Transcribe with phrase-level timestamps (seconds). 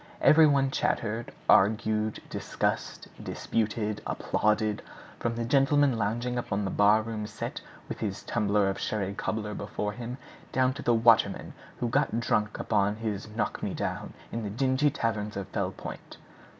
[0.19, 4.81] Every one chattered, argued, discussed, disputed, applauded,
[5.19, 9.91] from the gentleman lounging upon the barroom settee with his tumbler of sherry cobbler before
[9.93, 10.17] him
[10.51, 14.89] down to the waterman who got drunk upon his "knock me down" in the dingy
[14.89, 16.17] taverns of Fell Point.